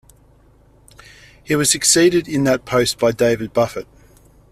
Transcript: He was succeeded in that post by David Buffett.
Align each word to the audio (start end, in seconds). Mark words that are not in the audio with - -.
He 1.43 1.55
was 1.55 1.69
succeeded 1.69 2.27
in 2.27 2.43
that 2.45 2.65
post 2.65 2.97
by 2.97 3.11
David 3.11 3.53
Buffett. 3.53 3.87